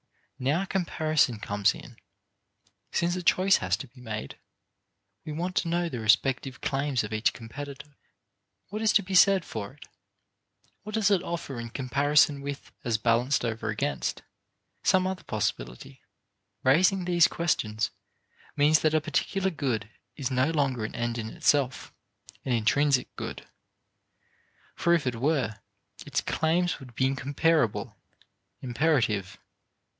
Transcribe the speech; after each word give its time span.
Now 0.39 0.65
comparison 0.65 1.37
comes 1.39 1.75
in. 1.75 1.97
Since 2.91 3.15
a 3.15 3.21
choice 3.21 3.57
has 3.57 3.77
to 3.77 3.85
be 3.87 4.01
made, 4.01 4.39
we 5.23 5.31
want 5.31 5.55
to 5.57 5.67
know 5.67 5.87
the 5.87 5.99
respective 5.99 6.59
claims 6.61 7.03
of 7.03 7.13
each 7.13 7.33
competitor. 7.33 7.95
What 8.69 8.81
is 8.81 8.91
to 8.93 9.03
be 9.03 9.13
said 9.13 9.45
for 9.45 9.73
it? 9.73 9.87
What 10.81 10.95
does 10.95 11.11
it 11.11 11.21
offer 11.21 11.59
in 11.59 11.69
comparison 11.69 12.41
with, 12.41 12.71
as 12.83 12.97
balanced 12.97 13.45
over 13.45 13.69
against, 13.69 14.23
some 14.81 15.05
other 15.05 15.21
possibility? 15.21 16.01
Raising 16.63 17.05
these 17.05 17.27
questions 17.27 17.91
means 18.57 18.79
that 18.79 18.95
a 18.95 19.01
particular 19.01 19.51
good 19.51 19.87
is 20.15 20.31
no 20.31 20.49
longer 20.49 20.83
an 20.83 20.95
end 20.95 21.19
in 21.19 21.29
itself, 21.29 21.93
an 22.43 22.53
intrinsic 22.53 23.15
good. 23.15 23.45
For 24.75 24.95
if 24.95 25.05
it 25.05 25.17
were, 25.17 25.59
its 26.03 26.21
claims 26.21 26.79
would 26.79 26.95
be 26.95 27.05
incomparable, 27.05 27.95
imperative. 28.63 29.37